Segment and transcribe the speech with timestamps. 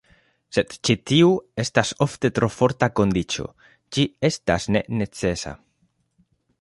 [0.57, 1.27] Sed ĉi tiu
[1.63, 3.45] estas ofte tro forta kondiĉo,
[3.99, 5.55] ĝi estas ne "necesa".